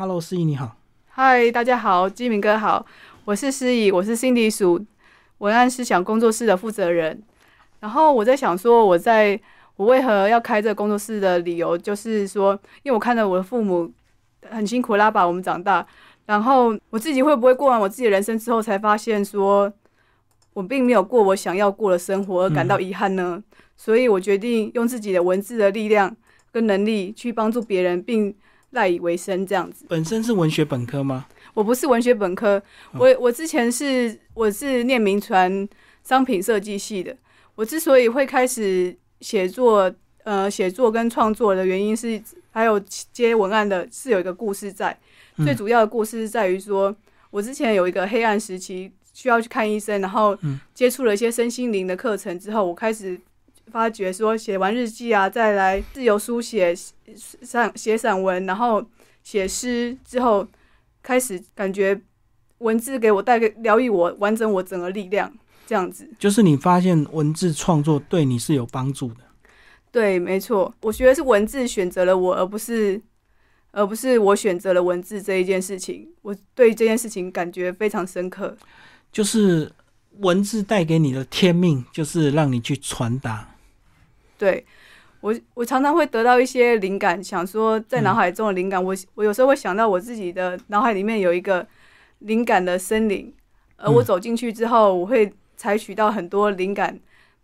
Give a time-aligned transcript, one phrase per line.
[0.00, 0.76] Hello，思怡你好。
[1.08, 2.86] 嗨，大家好，基明哥好，
[3.24, 4.86] 我是思怡，我是 Cindy 属
[5.38, 7.20] 文案思想工作室的负责人。
[7.80, 9.40] 然后我在想说，我在
[9.74, 12.52] 我为何要开这个工作室的理由，就是说，
[12.84, 13.92] 因为我看到我的父母
[14.48, 15.84] 很辛苦拉把我们长大，
[16.26, 19.72] 然后我自己会不会过完我自己的人生之后，才发现说
[20.52, 23.42] 我并没有过我想要过的生活，而感到遗憾呢？
[23.76, 26.16] 所以我决定用自己的文字的力量
[26.52, 28.32] 跟能力去帮助别人，并
[28.70, 29.86] 赖以为生这样子。
[29.88, 31.26] 本身是文学本科吗？
[31.54, 32.62] 我不是文学本科，
[32.92, 35.68] 我我之前是我是念名传
[36.04, 37.16] 商品设计系的。
[37.54, 42.78] 我之所以会开始写作，呃，写作跟创作的原因是，还有
[43.12, 44.96] 接文案的，是有一个故事在。
[45.38, 46.94] 最主要的故事是在于说，
[47.30, 50.36] 我之前有一个黑暗时期，需要去看医生，然后
[50.74, 53.18] 接触了一些身心灵的课程之后，我开始
[53.68, 56.74] 发觉说，写完日记啊，再来自由书写
[57.14, 58.84] 散写散文，然后
[59.22, 60.46] 写诗之后，
[61.02, 62.00] 开始感觉
[62.58, 65.32] 文字给我带给疗愈我完整我整个力量，
[65.66, 66.08] 这样子。
[66.18, 69.20] 就是你发现文字创作对你是有帮助的。
[69.90, 73.00] 对，没错，我觉得是文字选择了我，而不是。
[73.70, 78.56] 而不是我选择了文字这一件事情，我对这件事情感觉非常深刻。
[79.12, 79.70] 就是
[80.20, 83.47] 文字带给你的天命，就是让你去传达。
[84.38, 84.64] 对
[85.20, 91.66] 我，我常常会得到一些灵感，想说在脑海中的灵感，我我有时候会想到我自己的脑海里面有一个
[92.20, 93.34] 灵感的森林，
[93.76, 96.98] 而我走进去之后，我会采取到很多灵感。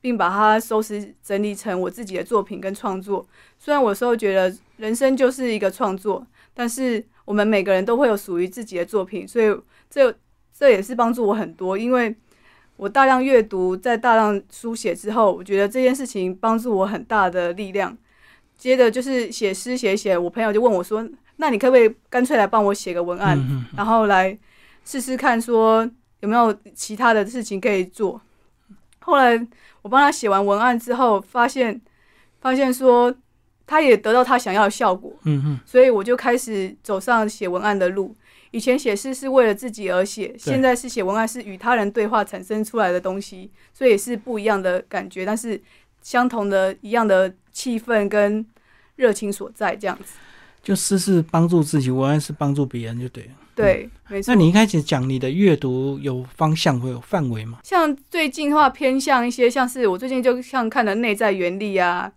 [0.05, 3.27] 并把它收拾整理成我自己的作品跟创作。
[3.59, 9.47] 虽然我有时候觉得人生就是一个创作，但是我们每个人都会有属于自己的作品，所以
[9.89, 10.15] 这
[10.53, 11.79] 这也是帮助我很多。
[11.79, 12.15] 因为
[12.77, 17.97] 我大量阅读，在大量书写之后，我觉得这件事情帮助我很大的力量。
[18.57, 23.39] 接着就是写诗写写，我朋友就问我说：“那你可不可以干脆来帮我写个文案，
[23.77, 24.39] 然后来
[24.85, 25.89] 试试看，说
[26.21, 28.21] 有没有其他的事情可以做？”
[29.01, 29.47] 后来。
[29.85, 31.79] 我帮他写完文案之后，发现
[32.41, 33.15] 发现说
[33.67, 35.13] 他也得到他想要的效果，
[35.67, 38.17] 所以我就开始走上写文案的路。
[38.55, 45.61] 以前写诗是为了自己而写，现在是写文案是与他人对话产生出来的东西，所以也是不一样的感觉，但是
[46.03, 48.47] 相同的一样的气氛跟
[48.95, 50.15] 热情所在，这样子。
[50.63, 53.31] 就诗是帮助自己，文案是帮助别人，就对了。
[53.57, 54.33] 对，没错。
[54.33, 57.59] 那你一开始讲你的阅读有方向会有范围吗？
[57.65, 62.13] 像最近的话，偏向一些像是我最近就像看的《内在原理》啊，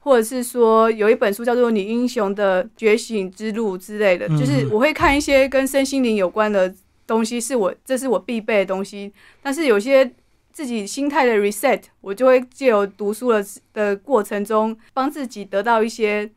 [0.00, 6.74] 或者是说有一本书叫做《你英雄的觉醒之路》之类的，就是我会看一些跟身心灵有关的
[7.06, 9.12] 东西，是我这是我必备的东西。
[9.42, 10.10] 但是有些
[10.52, 16.30] 自己心态的 reset，我就会借由读书的的过程中，帮自己得到一些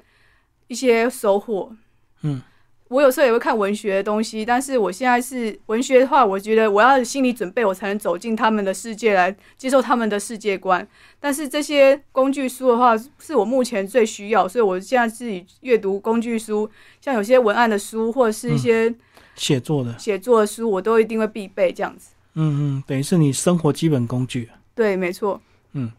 [0.68, 1.76] 一些收获。
[2.22, 2.42] 嗯。
[2.94, 10.88] 我有时候也会看文学的东西，但是我现在是文学的话，我觉得我要心理准备，我才能走进他们的世界来接受他们的世界观。
[11.20, 16.70] 但是这些工具书的话，是我目前最需要，所以我现在自己阅读工具书，
[17.02, 18.94] 像有些文案的书或者是一些
[19.36, 22.12] 写作的写作的书，我都一定会必备这样子。
[22.36, 24.50] 嗯嗯，等于是你生活基本工具。
[24.76, 25.42] 对，没错。
[25.72, 25.92] 嗯，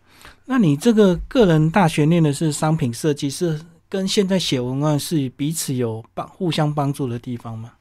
[0.44, 3.60] 那你这个个人大学念的是商品设计是？
[3.94, 7.74] 跟现在写文案是彼此有帮互相帮助的地方吗？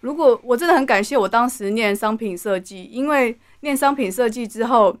[0.00, 4.96] 如果我真的很感谢我当时念商品设计，因为念商品设计之后，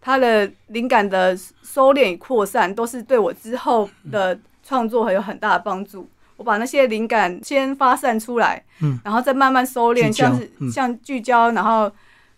[0.00, 6.08] 它的灵感的收敛与扩散都是对我之后的创作很有很大的帮助。
[6.38, 11.92] 我把那些灵感先发散出来，嗯，然后再慢慢收敛，像是像聚焦，然后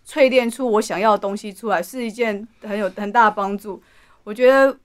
[0.05, 3.81] 淬炼出我想要的东西出来，是一件很有很大的帮助。
[4.25, 4.77] 我觉得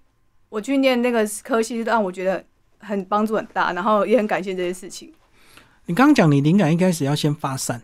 [0.48, 2.44] 我去念那个科系，让我觉得。
[2.80, 5.12] 很帮助很大，然后也很感谢这些事情。
[5.86, 7.80] 你刚刚讲你灵感一开始要先发散，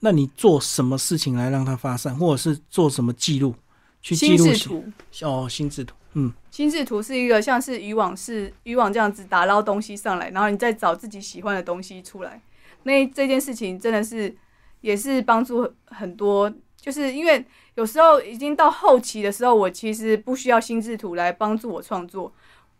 [0.00, 3.54] 那你做什么事情来让它发散，或者是做什么记录？
[4.00, 4.84] 去记录图
[5.22, 12.42] 哦，心智图，嗯，心智图是一个像是渔网是渔网这样子打捞东西上来，然后你再找自己喜欢的东西出来。
[12.82, 14.34] 那这件事情真的是
[14.80, 17.44] 也是帮助很多，就是因为
[17.76, 22.32] 有时候已经到后期的时候，我其实不需要心智图来帮助我创作。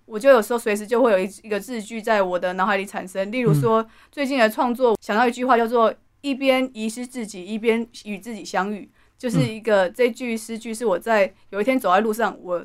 [0.04, 12.64] 我就有时候随时就会有一一个字句在我的脑海里产生，例如说最近的创作想到一句话叫做“一边遗失自己，一边与自己相遇”，就是一个这句诗句是我在有一天走在路上，我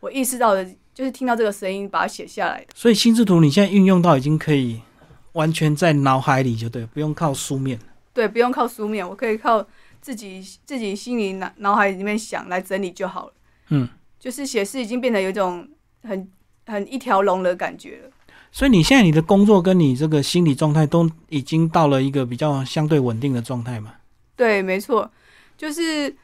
[0.00, 0.64] 我意识到的，
[0.94, 2.66] 就是听到这个声音把它写下来的。
[2.74, 4.80] 所以心智图你现在运用到已经可以
[5.32, 7.78] 完全在脑海里就对，不用靠书面。
[8.12, 9.66] 对，不用靠书面，我可以靠
[10.00, 13.32] 自己自己心里脑脑海里面想来整理就好了。
[13.70, 13.88] 嗯，
[14.20, 15.68] 就是写诗已经变得有一种
[16.02, 16.30] 很。
[16.66, 18.10] 很一条龙的感觉了，
[18.50, 23.94] 所以你现在你的工作跟你这个心理状态都已经到了一个比较相对稳定的状态嘛？
[24.36, 25.10] 对，没错，
[25.56, 26.14] 就是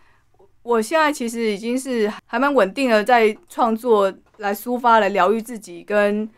[0.62, 6.28] 我现在其实已经是还蛮稳定的，在创作来抒发、来疗愈自己，跟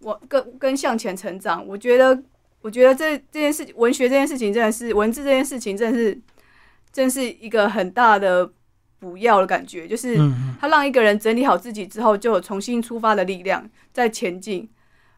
[0.00, 1.66] 我跟跟向前成长。
[1.66, 2.22] 我觉得，
[2.60, 6.20] 我觉得这这件事情，文学这件事情，真的是文字这件事情，真的是
[6.92, 8.50] 真是一个很大的
[9.02, 10.16] 补药的感觉，就是
[10.60, 14.68] 他让一个人整理好自己之后，就有重新出发的力量，在前进，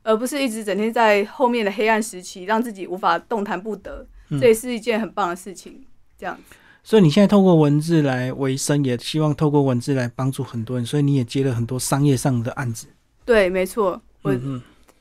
[0.02, 4.06] 而不是一直整天在后面的黑暗时期，让自己无法动弹不得。
[4.40, 5.84] 这也是一件很棒的事情。
[6.18, 12.86] 这样子，所以你现在透过文字来维生，也希望透过文字来帮助很多人，所以你也接了很多商业上的案子。
[13.26, 14.34] 对，没错，我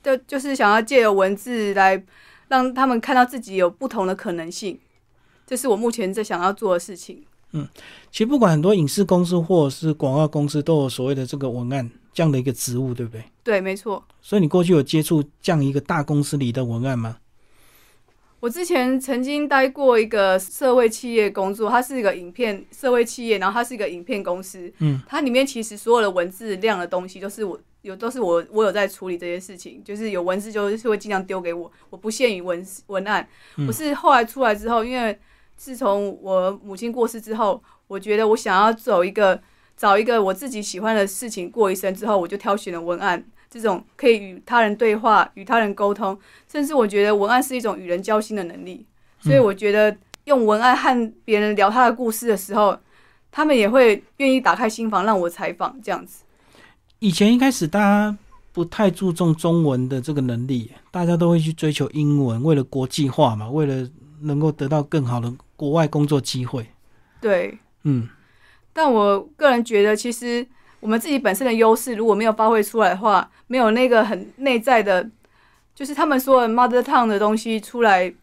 [0.04, 2.04] 就就是想要借由文字来
[2.50, 4.78] 让他们看到自己有不同的可能性，
[5.48, 7.24] 这是我目前在想要做的事情。
[7.54, 7.68] 嗯，
[8.12, 13.24] 其实不管很多影视公司或者是广告公司，都有所谓的这个文案这样的一个职务，对不对？
[13.44, 14.04] 对，没错。
[14.22, 17.18] 所以你过去有接触这样一个大公司里的文案吗？
[18.40, 24.70] 我之前曾经待过一个社会企业工作，它是一个影片社会企业，然后它是一个影片公司。
[24.80, 33.26] 嗯，它里面其实所有的文字量的东西都是我有，都是我我有在处理这些事情，就是有文字就是会尽量丢给我，我不限于文文案。
[33.66, 35.18] 我是后来出来之后，因为
[35.56, 39.42] 自从我母亲过世之后，我觉得我想要走一个
[39.78, 43.24] 找一个我自己喜欢的事情过一生之后，我就挑选了文案。
[43.50, 46.18] 这种可以与他人对话、与他人沟通，
[46.52, 48.84] 甚至我觉得文案是一种与人交心的能力。
[49.20, 52.76] 所以我觉得用文案和别人聊他的故事的时候，
[53.32, 55.80] 他们也会愿意打开心房让我采访。
[55.84, 56.24] 这样子，
[56.98, 58.18] 以前一开始大家
[58.52, 63.88] 不太注重中文的这个能力，大家都会去追求英文，为了国际化嘛，为了
[64.24, 66.68] 能够得到更好的国外工作机会。
[67.22, 68.10] 对，嗯，
[68.74, 70.46] 但我个人觉得，其实。
[70.80, 75.10] 我们自己本身的优势如果没有发挥出来的话，没有那个很内在的，
[75.74, 78.14] 就是他们说的 mother tongue 的东西出来，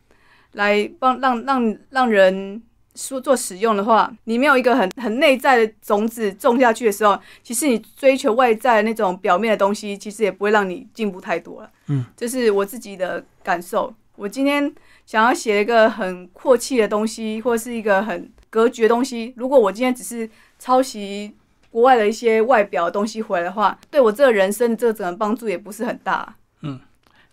[0.52, 2.62] 来帮让让让人
[2.94, 11.70] 说做使用的话，你没有一个很很内在的种子种下去的时候，其实你追求外在那种表面的东西，其实也不会让你进步太多了。
[11.87, 13.91] 嗯，这是我自己的感受。
[14.17, 14.70] 我今天
[15.11, 21.35] 想要写一个很阔气的东西，或是一个很隔绝的东西，如果我今天只是抄袭。
[21.73, 26.35] 国外的一些外表的东西回来的话，对我这个人生这个整个帮助也不是很大。
[26.62, 26.81] 嗯，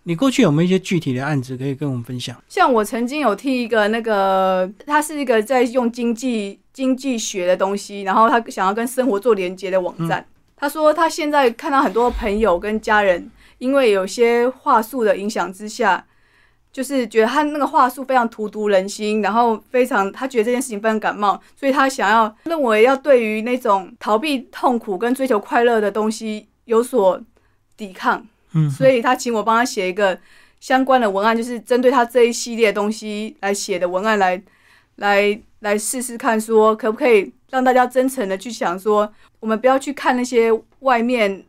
[0.03, 2.37] 你过去有没有一些具体的案子可以跟我们分享？
[2.47, 10.23] 像我曾经有替一个那个，他是一个在用经济经济学的东西，然后他想要跟生活做连接的网站。
[10.55, 16.05] 他说他现在看到很多朋友跟家人，因为有些话术的影响之下。
[16.77, 27.19] 就是觉得他那个话术非常荼毒人心，然后非常他觉得这件事情非常感冒，所以他想要认为要对于那种逃避痛苦跟追求快乐的东西有所
[27.75, 28.23] 抵抗。
[28.53, 30.15] 嗯，所以他请我帮他写一个
[30.59, 34.39] 相关的文案，就是针对他这一系列东西来写的文案，来
[34.97, 40.51] 来来试试看，说可不可以让大家真诚的去想说，我们不要去看那些
[40.81, 41.43] 外面。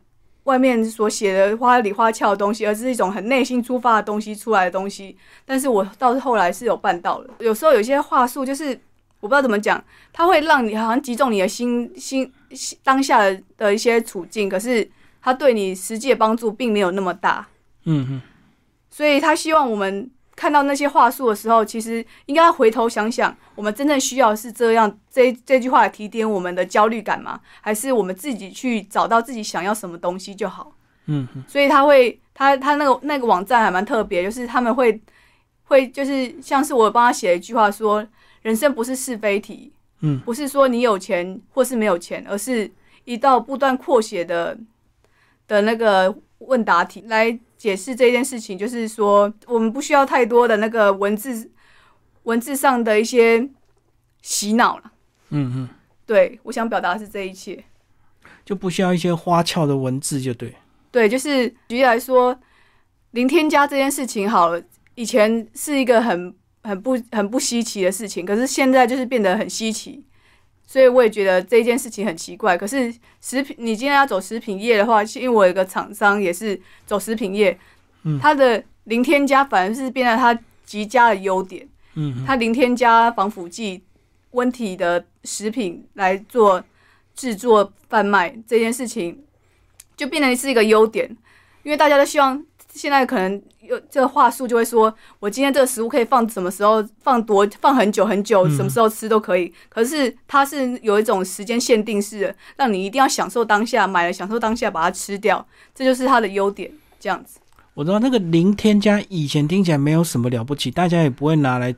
[0.49, 5.15] 外面所写的花里花俏的东西，而是一种很内心出发的东西出来的东西。
[5.45, 7.35] 但是我到后来是有办到了。
[7.37, 8.69] 有时候有些话术就是
[9.19, 12.31] 我不知道怎么讲，它会让你好像击中你的心 心
[12.83, 13.19] 当下
[13.57, 14.89] 的一些处境，可是
[15.21, 17.47] 它对你实际的帮助并没有那么大。
[17.85, 18.21] 嗯哼，
[18.89, 20.09] 所以他希望我们。
[20.39, 27.41] 看到那些话术的时候，其实应该回头想想，我们真正需要是这样这这句话提点我们的焦虑感吗？
[27.59, 30.71] 还是我们自己去找到自己想要什么东西就好？
[31.07, 35.01] 嗯，所以他会，他他那个那个网站还蛮特别，就是他们会
[35.65, 38.07] 会就是像是我帮他写一句话说，
[38.41, 42.71] 人生不是是非题，嗯，不是说你有钱或是没有钱，而是
[43.03, 44.57] 一道不断扩写的
[45.49, 47.37] 的那个问答题来。
[47.59, 51.51] 解释这件事情，就是说，我们不需要太多的那个文字
[52.23, 53.49] 文字上的一些
[54.21, 54.91] 洗脑了。
[55.31, 55.69] 嗯嗯，
[56.05, 57.61] 对，我想表达的是这一切，
[58.45, 60.55] 就不需要一些花俏的文字，就对。
[60.89, 62.39] 对，就是举例来说，
[63.11, 64.63] 零添加这件事情，好了，
[64.95, 70.05] 以前是一个很很不很不稀奇的事情，可是现在就是变得很稀奇。
[70.69, 72.55] 所以我也觉得这件事情很奇怪。
[72.55, 77.57] 可是食品，你今天要走食品业的话，因为我有一个厂商也是走食品业，
[78.03, 83.83] 嗯，它的零添加反而是变成它极佳的优点，嗯，它零添加防腐剂、
[84.29, 86.63] 温体的食品来做
[87.15, 89.23] 制作贩卖这件事情，
[89.97, 91.09] 就变成是一个优点，
[91.63, 92.45] 因为大家都希望。
[92.79, 99.53] 现在可能有这个话术就会说，我今天这个食物可以放什么时候放多放很久很久，什么时候吃都可以。
[99.67, 105.45] 可是它是有一种时间限定式的，让你一定要享受当下，买了享受当下把它吃掉，
[105.75, 106.71] 这就是它的优点。
[107.01, 107.39] 这样子，
[107.73, 111.75] 我知道那个零添加以前听起来没有什么了不起，大家也不会拿来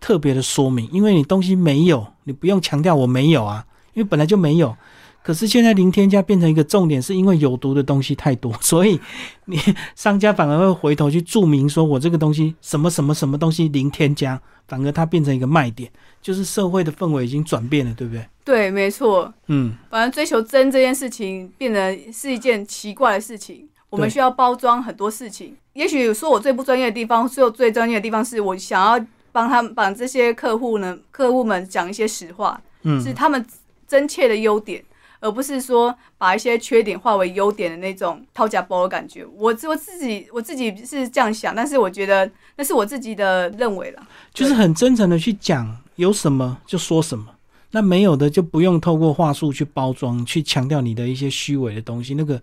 [0.00, 4.76] 特别的说明，因为你东西没有，你不用强调我没有啊，因为本来就没有。
[5.24, 9.00] 可是现在零添加变成一个重点，是因为有毒的东西太多， 所以
[9.46, 9.58] 你
[9.96, 14.38] 商家反而会回头去注明说我这个东西什么什么什么东西零添加，
[14.68, 15.90] 反而它变成一个卖点，
[16.20, 18.28] 就是社会的氛围已经转变了，对不对？
[18.44, 19.32] 对，没错。
[19.46, 25.56] 嗯，反正追求真这件事情变得是一件奇怪的事情，我们需要包装很多事情。
[25.72, 29.02] 也许说我最不专业的地方，说我最专业的地方是我想要
[29.32, 33.42] 帮他们把这些客户呢，客户们讲一些实话，嗯是他们
[33.88, 34.84] 真切的优点。
[35.24, 39.24] 而不是说把一些缺点化为优点的那种掏假包的感觉。
[39.24, 44.06] 我我自己我自己是这样想，但是我觉得那是我自己的认为了。
[44.34, 47.24] 就是很真诚的去讲有什么就说什么，
[47.70, 52.42] 那没有的就不用透过话术去包装，去强调你的一些虚伪的东西，那个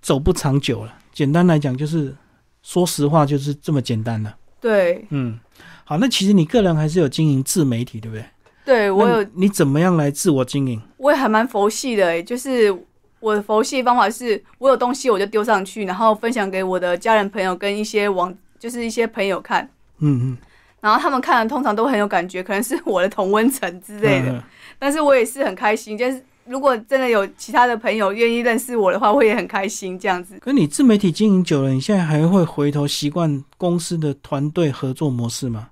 [0.00, 0.94] 走不长久了。
[1.12, 2.14] 简单来讲，就是
[2.62, 4.36] 说实话，就是这么简单了。
[4.60, 5.36] 对，嗯，
[5.82, 8.24] 好，那其实你个人还是有经营自媒体，对不对？
[8.68, 10.78] 对我有你怎么样来自我经营？
[10.98, 12.70] 我也还蛮佛系的、欸，就是
[13.18, 19.66] 我的佛系方法是我有东西我就丢上去，然后分享给我的家人朋友跟一些网，就是一些朋友看，
[20.00, 20.38] 嗯嗯
[20.82, 24.42] 然后他们看了通常都很有感觉，可能是我的同温层之类的，嗯
[24.78, 30.38] 但是我也是很开心，就是如果真的有其他的朋友愿意认识我的话，我也很开心这样子。
[30.40, 35.70] 可你自媒体经营久了，你现在还会回头习惯公司的团队合作模式吗？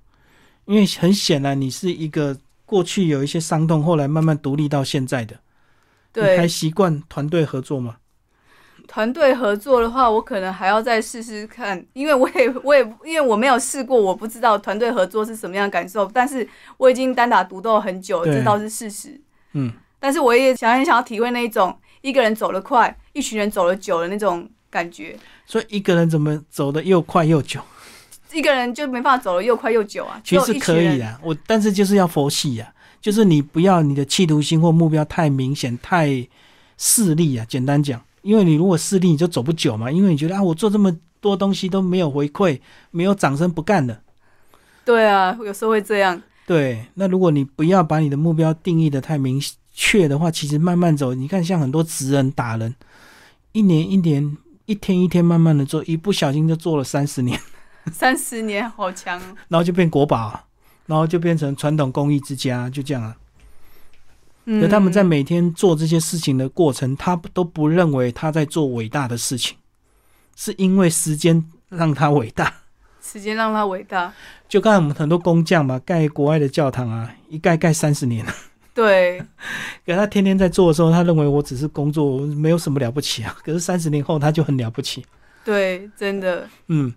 [0.65, 2.35] 因为很显然，你是一个
[2.67, 5.37] 过去有一些伤痛，后来慢慢独立到现在的，
[6.11, 7.95] 对还，习惯团队合作吗？
[8.87, 16.05] 团队合作的话，我可能还要再试试看，因为我也 我也因为我没有试过，我不知道团队合作是什么样的感受。
[16.13, 16.47] 但是
[16.77, 19.19] 我已经单打独斗很久了，这倒是事实。
[19.53, 25.17] 嗯，但是我也想很想要体会那一种一个人走得快，一群人走得久的那种感觉。
[25.45, 27.59] 所以一个人怎么走得又快又久？
[28.33, 30.53] 一个人就没办法走得又快又久啊，其实。
[30.59, 32.69] 可以啊，我但是就是要佛系啊，
[33.01, 36.27] 就是你不要你的企图心或目标太明显、太
[36.77, 37.45] 势利啊。
[37.47, 42.59] 简单讲，因为你如果势利，你就走不久嘛，因为你觉得啊，我做这么多东西都没有回馈，
[42.91, 43.99] 没有掌声，不干了。
[44.85, 46.21] 对啊，有时候会这样。
[46.45, 49.41] 对，那如果你不要把你的目标定义的太明
[49.73, 52.73] 确的话，其实慢慢走，你看像很多职人打人，
[53.51, 57.37] 一年一年、一天一天慢慢的做，一不小心就做了三十年，
[57.91, 59.35] 三十年好强哦。
[59.47, 60.43] 然后就变国宝，
[60.85, 63.15] 然后就变成传统工艺之家，就这样啊。
[64.45, 69.57] 嗯可他们在每天做这些事情的过程，他都不认为他在做伟大的事情，
[70.35, 72.53] 是因为时间让他伟大。
[73.01, 74.13] 时间让他伟大。
[74.47, 78.25] 就刚才我们很多工匠嘛，盖国外的教堂啊，一盖盖三十年。
[78.73, 79.19] 对，
[79.85, 83.35] 可他天天在做的时候，他认为我只是工作，我没有什么了不起啊。
[83.43, 85.05] 可是三十年后，他就很了不起。
[85.43, 86.47] 对，真的。
[86.67, 86.93] 嗯，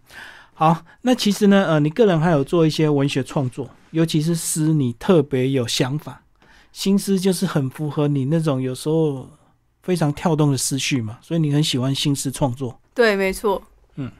[0.61, 6.23] 好，那其实呢，呃，你个人还有做一些文学创作，尤其是诗，你特别有想法，
[6.71, 9.27] 新诗就是很符合你那种有时候
[9.83, 12.79] 非常跳动的思绪嘛，所以你很喜欢新诗创作。
[12.93, 13.63] 对，没错。
[13.95, 14.13] 嗯，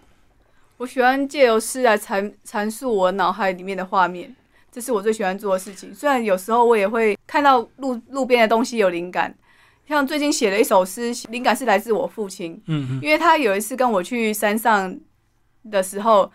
[0.79, 4.35] 我喜欢借由诗来阐阐述我脑海里面的画面，
[4.73, 5.95] 这是我最喜欢做的事情。
[5.95, 9.37] 虽然有时候我也会看到路路边的东西有灵感，
[9.87, 14.99] 像最近写了一首诗，灵感是来自我父亲，嗯嗯，因为他有一次跟我去山上
[15.71, 16.31] 的时候。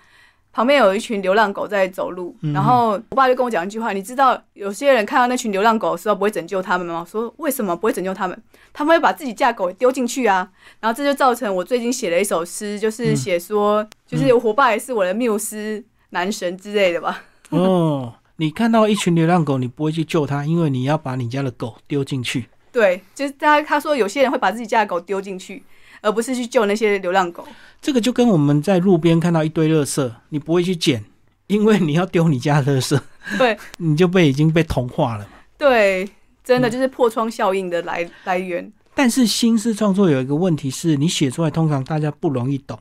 [0.55, 8.41] 旁边有一群流浪狗在走路，嗯然后我爸就跟我讲一句话：“你知道有些人看到那群流浪狗的时候不会拯救他们吗？”我说：“为什么不会拯救他们？
[8.71, 17.25] 他们会把自己家狗丢进去啊。”然后这就造成我最近写了一首诗，就是写说，就是我爸也是我的缪斯男神之类的吧。
[17.49, 22.47] 哦，你看到一群流浪狗，你不会去救它，因为你要把你家的狗丢进去。
[22.71, 25.61] 对，就是他他说有些人会把自己家的狗丢进去，
[26.05, 27.45] 而不是去救那些流浪狗。
[27.81, 31.03] 这个就跟我们在路边看到一堆垃圾，你不会去捡，
[31.47, 33.01] 因为你要丢你家的垃圾，
[33.39, 35.27] 对 你就被已经被同化了。
[35.57, 36.07] 对，
[36.43, 38.71] 真的就是破窗效应的来来源。
[38.93, 42.79] 但是新诗创作有一个问题是，你写出来通常大家不容易懂，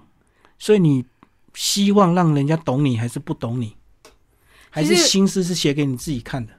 [0.59, 1.04] 所以你
[1.54, 3.75] 希望让人家懂你，还是不懂你？
[4.71, 6.52] 还是其实新诗是写给你自己看的？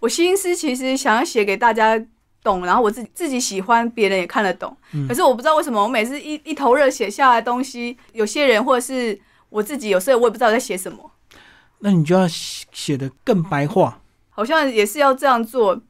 [0.00, 2.00] 我心思其实想要写给大家
[2.42, 4.76] 懂，然后我自己自己喜欢，别人也看得懂。
[5.08, 9.18] 可是我不知道为什么，我每次一一头热写下来的东西，有些人或者是
[9.48, 11.10] 我自己，有时候我也不知道在写什么。
[11.80, 14.00] 那你就要写写的更白话。
[14.30, 15.80] 好像也是要这样做，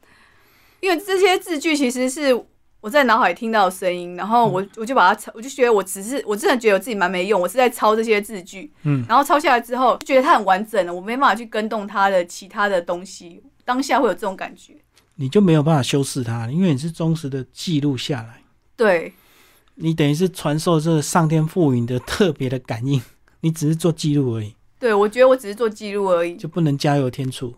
[0.81, 2.35] 因为这些字句其实是
[2.81, 14.75] 我在脑海听到的声音，然后我我就把它抄，我就觉得我只是我真的觉得我自己蛮没用，我是在抄这些字句，嗯，然后抄下来之后就觉得它很完整了，我没办法去跟动它的其他的东西，当下会有这种感觉。
[15.21, 18.43] 你就没有办法修饰它，因为你是忠实的记录下来。
[18.77, 19.13] 对，
[19.75, 23.03] 你等于是传授这个上天赋予你的特别的感应，
[23.43, 26.37] 你只是做记录而已，对我觉得我只是做记录而已。
[26.37, 27.55] 就不能加油添醋。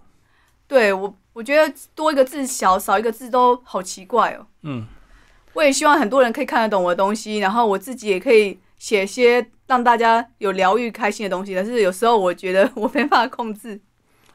[0.66, 4.46] 对我，我觉得多一个字小，少一个字都好奇怪哦。
[4.62, 4.86] 嗯，
[5.52, 11.54] 我也希望很多人可以看得懂我的东西，然后我自己也可以写些让大家有疗愈、开心的东西。
[11.54, 13.78] 但是有时候我觉得我没办法控制。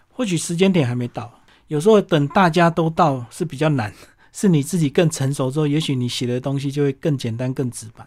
[0.09, 3.93] 或许时间点还没到，有时候等大家都到是比较难，
[4.31, 8.05] 是你自己更成熟之后，也许你写的东西就会更简单、更直白。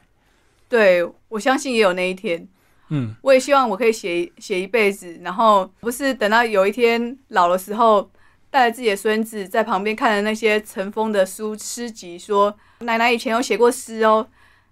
[0.69, 2.47] 对我相信也有那一天。
[2.91, 8.11] 嗯，我也希望我可以写写一辈子，然后不是等到有一天老的时候，
[8.51, 14.27] 带着自己的孙子在旁边看着那些尘封的书诗集，说奶奶以前有写过诗哦。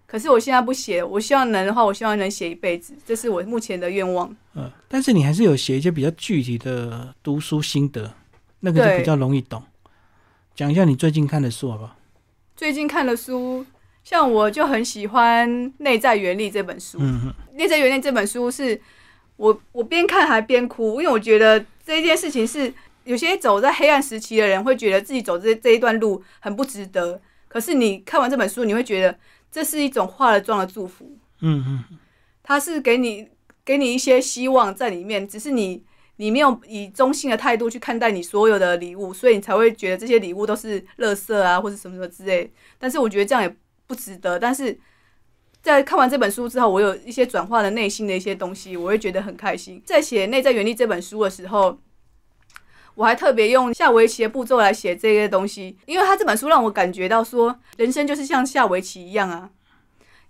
[0.07, 4.35] 可是我现在不写，我希望能的话，我希望能写一辈子，这是我目前的愿望。
[4.55, 8.14] 嗯，但是你还是有写一些比较具体的读书心得，
[8.66, 9.62] 那个就比较容易懂。
[10.56, 11.96] 讲一下你最近看的书好不好？
[12.56, 13.64] 最近看的书，
[14.02, 16.99] 像我就很喜欢《内在原理》这本书。
[17.00, 18.80] 嗯，《内在原理》这本书是
[19.37, 22.73] 我我边看还边哭，因为我觉得这件事情是
[23.04, 29.16] 有些走在黑暗时期的人会觉得自己走这这一段路很不值得，可是你看完这本书，你会觉得
[29.52, 31.99] 这是一种化了妆的祝福，嗯嗯，
[32.42, 33.28] 它是给你
[33.64, 35.85] 给你一些希望在里面，只是你
[36.16, 42.52] 你没有以中性的态度去看待你所有的礼物，所以你才会觉得这些礼物都是垃圾啊，或者什么什么之类。
[42.78, 43.56] 但是我觉得这样也
[43.87, 44.38] 不值得。
[44.38, 44.78] 但是
[45.62, 49.82] 在看完这本书之后，我有一些转化的内心的一些东西，我会觉得很开心。
[49.85, 51.78] 在写《内在原力》这本书的时候。
[52.96, 59.50] 我还特别用下围棋的步骤来写这些东西，因为他这本书让我感觉到说，人生就是像下围棋一样啊，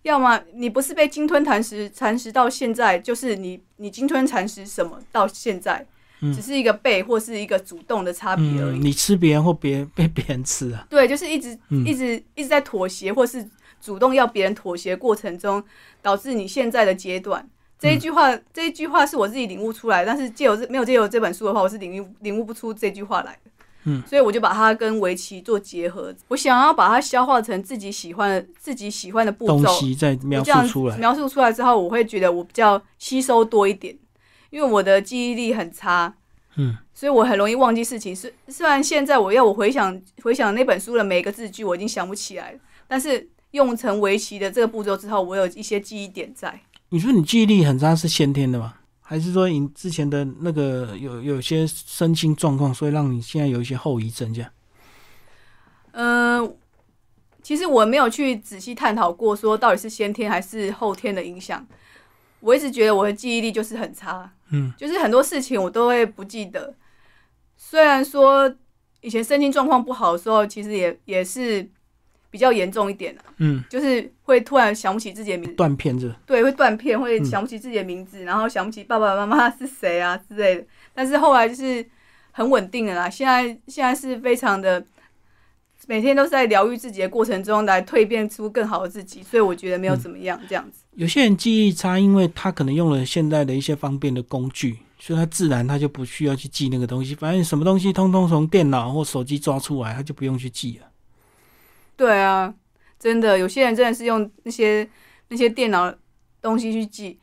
[0.06, 5.84] 要么你不是被鲸吞蚕食蚕食到现在，就是你你鲸吞蚕食什么到现在，
[6.20, 8.78] 嗯只是一个被或是一个主动的差别而已。
[8.78, 10.86] 嗯，你吃别人或别人 被别人吃啊？
[10.88, 13.44] 对，就是一直、嗯一直一直在妥协，或是
[13.80, 15.62] 主动要别人妥协过程中，
[16.00, 17.44] 导致你现在的阶段。
[17.76, 23.50] 这一句话，这一句话是我自己领悟出来，但是借由这没有借由这本书的话，我是领悟领悟不出这句话来的。
[23.88, 30.98] 嗯，所以我就把它跟围棋做结合，我想要把它消化成自己喜欢的、自己喜欢的步骤，东西再描我这样述出来。
[30.98, 33.96] 描述出来之后，我会觉得我比较吸收多一点，
[34.50, 36.12] 因为我的记忆力很差，
[36.56, 38.14] 嗯，所以我很容易忘记事情。
[38.14, 46.60] 虽虽然现在我要我回想回想那本书的每一个字句，我已经想不起来了，但是用成围棋的这个步骤之后，我有一些记忆点在。
[46.88, 48.74] 你说你记忆力很差是先天的吗？
[49.08, 54.50] 还是说你之前的那个有有些身心状况，所以让你现在有一些后遗症这样？
[55.92, 56.56] 嗯、
[57.40, 61.64] 其实我没有去仔细探讨过，说到底是先天还是后天的影响。
[62.40, 66.74] 我一直觉得我的记忆力就是很差，嗯，就是很多事情我都会不记得。
[67.56, 68.52] 虽然说
[69.00, 71.66] 以前身心状况不好的时候，其实也也是
[72.36, 80.66] 比较严重一点的、嗯，就是会突然想不起自己的名字，断片这对，会断片，会嗯想不起自己的名字，然后想不起爸爸妈妈是谁啊之类的。
[80.92, 81.82] 但是后来就是
[82.32, 84.84] 很稳定的啦，现在现在是非常的，
[85.86, 90.80] 每天都是在疗愈自己的过程中来蜕变出更好的自己，所以我觉得没有怎么样这样子。
[90.92, 100.86] 有些人记忆差，因为他可能用了现在的一些方便的工具，所以他自然他就不需要去记那个东西，反正什么东西通通从电脑或手机抓出来，他就不用去记了。
[101.96, 102.54] 对啊，
[102.98, 104.88] 真的，有些人真的是用那些
[105.28, 105.92] 那些电脑
[106.42, 107.18] 东西去记，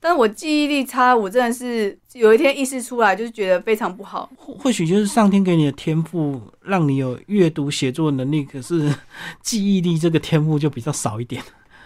[0.00, 4.30] 但是我记忆力差，我真的是有一天意识出来，就是觉得非常不好。
[4.36, 8.92] 或或许就是上天给你的天赋，让你有阅读写作能力，可是
[9.42, 11.42] 记忆力这个天赋就比较少一点。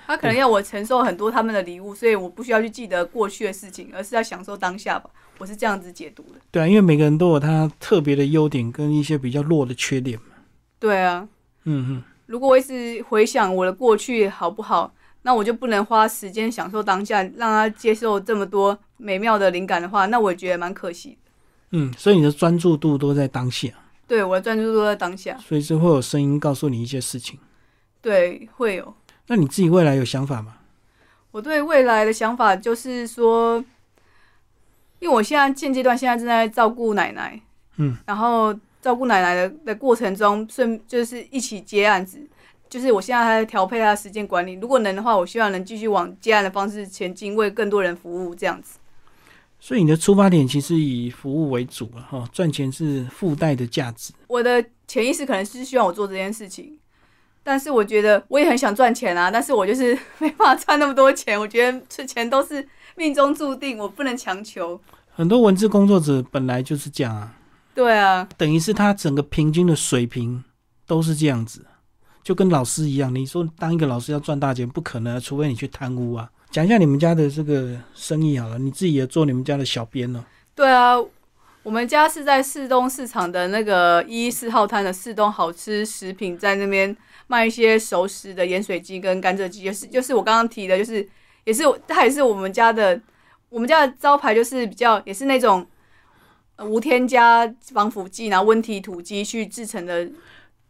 [0.06, 5.08] 他可能要我承受很多他们的礼物，所以我不需要去记得过去的事情，而是要享受当下吧。
[5.38, 6.40] 我是这样子解读的。
[6.50, 10.34] 对啊，因为每个人都有他特别的优点跟一些比较弱的缺点嘛。
[10.80, 11.28] 对啊，
[11.64, 21.30] 嗯嗯，如果我一直回想我的过去好不好，那我就不能花时间享受当下，让他接受这么多美妙的灵感的话，那我也觉得蛮可惜的。
[21.72, 23.70] 嗯，所以你的专注度都在当下，
[24.06, 25.36] 对，我的专注度都在当下。
[25.38, 27.36] 所以是会有声音告诉你一些事情。
[28.00, 28.94] 对，会有。
[29.26, 30.58] 那你自己未来有想法吗？
[31.32, 33.58] 我对未来的想法就是说，
[35.00, 37.40] 因为我现在现阶段现在正在照顾奶奶，
[37.78, 42.18] 嗯，然后照顾奶奶的的过程中，顺就是一起接案子，
[42.68, 44.54] 就是我现在还在调配她的时间管理。
[44.54, 48.78] 如果能的话，我希望能继续往接案的方式前进，为更多人服务这样子。
[49.62, 54.12] 所以你的出发点其实以服务为主了哈，赚钱是附带的价值。
[54.26, 56.78] 我的潜意识可能是希望我做这件事情，
[57.42, 61.38] 但是我觉得我也很想赚钱啊，但是我就是没办法赚那么多钱。
[61.38, 62.66] 我觉得这钱都是
[62.96, 64.80] 命中注定，我不能强求。
[65.10, 67.34] 很多文字工作者本来就是这样啊，
[67.80, 70.44] 对啊，等于是他整个平均的水平
[70.86, 71.64] 都是这样子，
[72.22, 76.30] 就跟老师一样，你说当一个老师要赚大钱，不可能，除非你去贪污啊。
[76.50, 80.22] 讲一下你们家的这个生意好了，你自己也做你们家的小编呢？
[80.54, 80.94] 对啊，
[81.62, 86.94] 我们家是在市东市场的那个一四号摊的市东好吃食品，在那边
[87.28, 91.08] 卖一些熟食的盐水鸡跟甘蔗鸡，就是就是我刚刚提的，就是
[91.44, 93.00] 也是它也是我们家的，
[93.48, 95.66] 我们家的招牌就是比较也是那种
[96.60, 100.08] 无添加防腐剂，然后温体土鸡去制成的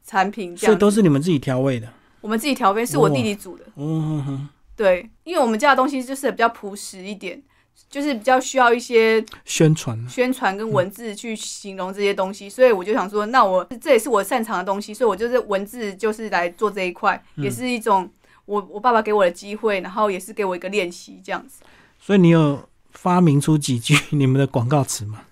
[0.05, 1.89] 产品，所以都是你们自己调味的。
[2.21, 3.65] 我们自己调味，是我弟弟煮的。
[3.77, 7.43] 嗯哼，对，因为我们家的东西就是比较朴实一点，
[7.89, 18.09] 就是比较需要一些宣传、宣传跟文字去形容这些东西，所以我就想说，那我这也是我擅长的东西，所以我就是文字就是来做这一块，也是一种
[18.45, 21.63] 我我爸爸给我的机会，然后也是给我一个练习这样子。
[21.99, 25.23] 所以你有发明出几句 你们的广告词吗？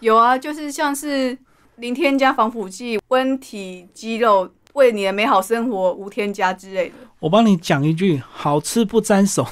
[0.00, 1.36] 有啊，就是像是
[1.76, 6.94] 零添加防腐剂、温体肌肉，为你的美好生活无添加之类的。
[7.20, 9.46] 我帮你讲一句：好吃不沾手，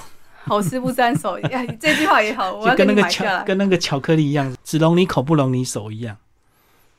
[0.45, 1.39] 好吃不沾手。
[1.45, 3.03] 哎，这句话也好，我要 跟那个。
[3.09, 6.17] 巧跟那个巧克力一样，只容你口不容你手一样。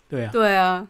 [0.10, 0.88] 对啊，对啊，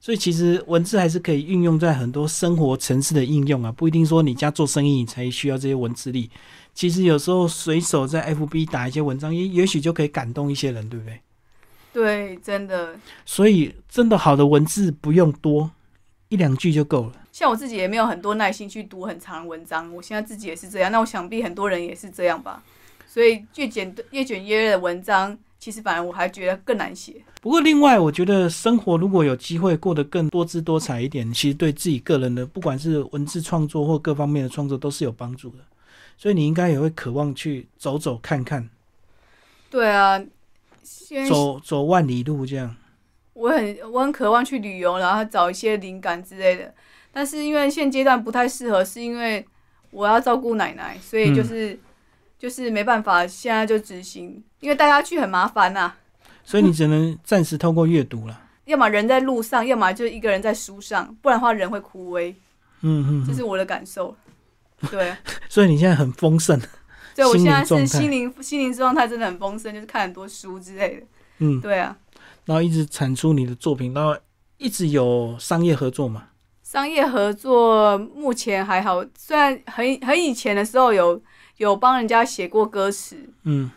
[0.00, 6.30] 所以其实文字还是可以运用在很多生活层次的应用啊，不一定说你家做生意你才需要这些文字力。
[6.74, 11.20] 其实有时候随手在 FB 打一些文章，也也许就可以感动一些人，对不对？
[11.92, 12.96] 对，真的。
[13.26, 15.70] 所以真的好的文字不用多，
[16.28, 17.12] 一两句就够了。
[17.30, 20.90] 像我自己也没有很多耐心去读很长的文章，我现在自己也是这样。
[20.90, 22.62] 那我想必很多人也是这样吧。
[23.06, 27.14] 所以越简越简约的文章，其实反而我还觉得更难写。
[27.42, 35.58] 不过另外，我觉得生活如果有机会过得更多姿多彩一点，其实对自己个人的不管是文字创作或各方面的创作都是有帮助的。
[36.16, 38.70] 所以你应该也会渴望去走走看看。
[39.70, 40.22] 对啊。
[41.28, 42.74] 走走万里路这样，
[43.34, 46.72] 我很我很渴望去旅游，然后找一些灵感之类的。
[47.12, 49.46] 但是因为现阶段不太适合，是因为
[49.90, 51.78] 我要照顾奶奶，所以就是
[52.38, 54.42] 就是没办法，现在就执行。
[54.60, 55.92] 因为带她去很麻烦呐，
[56.44, 58.40] 所以你只能暂时透过阅读了。
[58.64, 62.32] 要么人在路上，要么就一个人在书上，不然的话人会枯萎。
[62.80, 64.16] 嗯嗯，这是我的感受。
[64.90, 65.14] 对，
[65.48, 66.60] 所以你现在很丰盛。
[67.14, 71.06] 对，我现在是心灵心灵状态真的很丰盛，就是看很多书之类的。
[71.38, 71.96] 嗯，对啊。
[72.44, 74.16] 然后一直产出你的作品，然后
[74.58, 76.28] 一直有商业合作嘛？
[76.62, 81.20] 商业合作目前还好，虽然很很以前的时候有
[81.58, 83.70] 有帮人家写过歌词，嗯，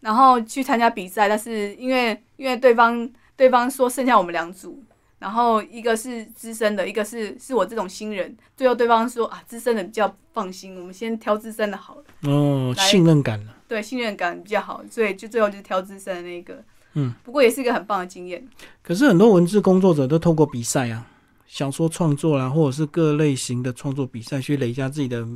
[0.00, 4.82] 然后去参加比赛，但是因为因为对方对方说剩下我们两组。
[5.18, 8.36] 然后一个是资深的，一个是是我这种新人。
[8.56, 12.04] 最后对方说啊，资深的比较放心，我们先挑资深的好了。
[12.30, 13.56] 哦，信任感了。
[13.66, 16.62] 对，信任感比较好，所以就最后就挑资深的那个。
[16.94, 18.46] 嗯，不过也是一个很棒的经验。
[18.82, 21.06] 可是很多文字工作者都透过比赛啊，
[21.46, 25.26] 小说创作啦，或者是各类型的创作比赛去累加自己的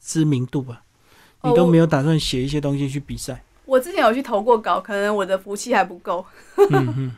[0.00, 0.82] 知名度吧。
[1.44, 3.42] 你都没有打算写一些东西去比赛？
[3.64, 6.24] 我之前有去投过稿，可能我的福气还不够。
[6.70, 7.12] 嗯嗯。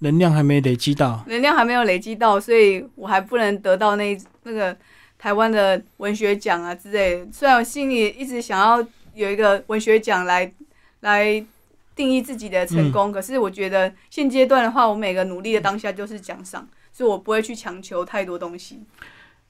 [0.00, 4.76] 能量还没累积到，能量还没有累积到，所以我还不能得到那那个
[5.18, 7.26] 台湾的文学奖啊之类。
[7.32, 10.52] 虽然我心里一直想要有一个文学奖来
[11.00, 11.44] 来
[11.94, 18.80] 定义自己的成功，可是我觉得现阶段的话，我每个努力的当下就是奖赏，所以我不会去强求太多东西。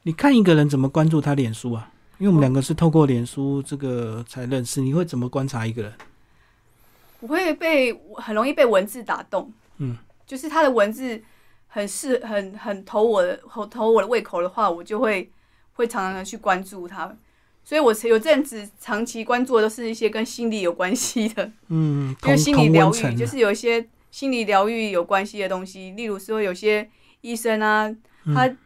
[0.03, 1.91] 你看一个人怎么关注他脸书啊？
[2.19, 5.93] 因为我们两个是透过脸书这个才认识，你会怎么观察一个人？
[7.21, 9.97] 我会被很容易被文字打动，嗯。
[10.31, 11.21] 就是他的文字
[11.67, 15.29] 很适很很投我的投投我的胃口的话，我就会
[15.73, 17.17] 会常常的去关注他。
[17.65, 26.89] 所以我有阵子长期关注的都是一些跟心理有关系的，嗯，因 为心理疗愈就是有一些心理疗愈有关系的东西，例如说有些
[27.23, 27.93] 医生啊，
[28.33, 28.57] 他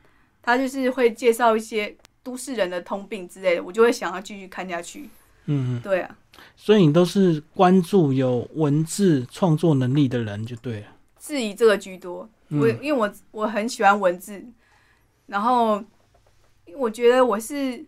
[0.42, 5.08] 他就是会介绍一些都市人的通病之类的，我就会想要继续看下去。
[5.46, 6.14] 嗯，对啊，
[6.56, 10.86] 所以你都是关注有文字创作能力的人就对了。
[11.26, 14.44] 是以这个居多，我因为我我很喜欢文字，
[15.24, 15.82] 然后
[16.76, 17.82] 我觉得我是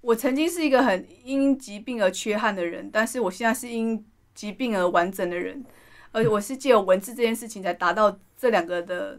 [0.00, 5.64] 我曾经是一个很因疾病而缺憾的人，但是我现在是因疾病而完整的人，
[6.12, 9.18] 而我是借由文字这件事情才达到这两个的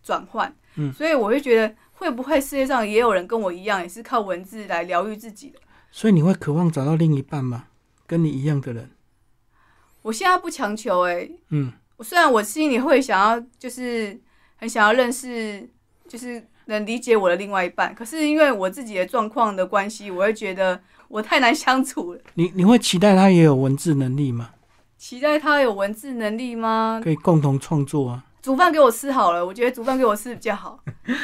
[0.00, 5.58] 转换，嗯，所以我会觉得会不会世界上也有人跟我一样，也是靠文字来疗愈自己的？
[5.90, 7.66] 所以你会渴望找到另一半吗？
[8.06, 8.90] 跟你一样的人？
[10.02, 11.72] 我现在不强求，哎，嗯。
[12.02, 14.18] 虽然我心里会想要，就是
[14.56, 15.68] 很想要认识，
[16.08, 22.20] 就是能理解我的另外一半，可是因为我自己的状况的关系，我会觉得我太难相处了。
[22.34, 24.50] 你你会期待他也有文字能力吗？
[24.96, 27.00] 期待他有文字能力吗？
[27.02, 28.24] 可以共同创作啊。
[28.42, 30.82] 煮饭给我吃好了，我觉得煮饭给我吃比较好。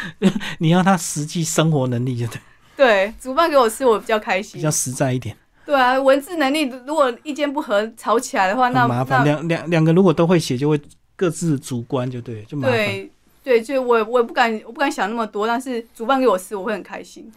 [0.61, 2.41] 你要他实际生活能力就对，
[2.77, 4.71] 对，煮饭给我吃，我比较开心比较。
[4.71, 9.19] 实在一点，对啊，文字能力如果意见不合吵起来的话，那麻烦。
[9.19, 10.81] 那两两两个如果都会写，就会
[11.17, 12.77] 各自主观，就对，就麻烦。
[12.77, 13.11] 对
[13.43, 17.31] 对，就我我也不敢我不敢想那么多，但是主办给我吃，我会很开心。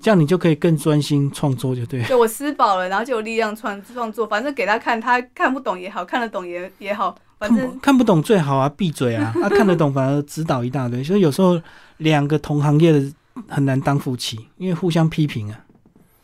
[0.00, 2.02] 这样你就可以更专心创作，就对。
[2.04, 9.32] 对我吃饱了，然后就有力量创创作，反正给他看，他看不懂也好，看得懂也也好，反看不正看不懂最好啊，闭嘴啊！
[9.34, 11.60] 他、 看得懂反而指导一大堆，所以有时候
[11.98, 13.12] 两个同行业的
[13.48, 15.58] 很难当夫妻，因为互相批评啊。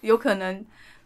[0.02, 0.62] 有可能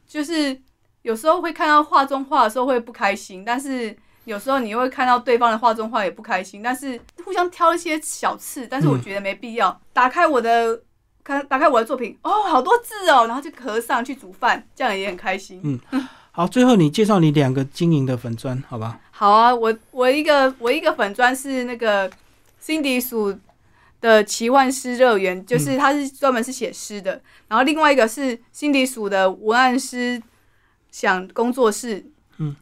[0.06, 0.56] 就是
[1.02, 9.80] 有时候会看到画中画的时候会不开心，但是有时候你会看到对方的画中画也不开心，但是互相挑一些小刺，但是我觉得没必要。
[9.92, 10.80] 打开我的
[11.22, 15.60] 看，打开我的作品，哦，好多字哦，然后就合上去煮饭，这样也很开心。
[15.64, 18.98] 嗯好，最后你介绍你两个经营的粉砖，好吧？
[19.12, 22.10] 好啊，我我一个我一个粉砖是那个
[22.60, 23.38] Cindy 鼠
[24.04, 30.22] 的奇幻诗乐园，就是他是专门是写诗的，然后另外一个是 Cindy 鼠的文案师
[30.90, 32.04] 想工作室，
[32.36, 32.54] 嗯，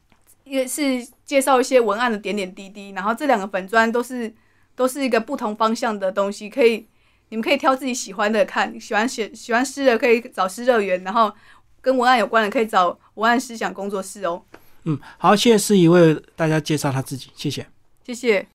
[0.45, 4.33] 也是介绍一些文案的点点滴滴，然后这两个粉砖都是
[4.77, 6.87] 都是一个不同方向的东西，可以
[7.31, 11.33] 你们可以挑自己喜欢的看，喜欢写喜欢诗的可以找诗乐园，然后
[11.81, 14.41] 跟文案有关的可以找文案思想工作室哦，
[14.85, 17.67] 嗯，好，谢谢思怡为大家介绍他自己，谢谢。
[18.07, 18.47] 谢谢。